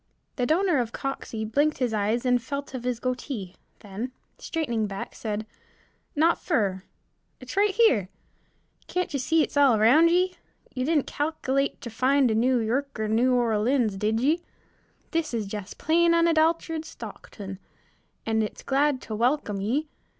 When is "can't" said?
8.87-9.13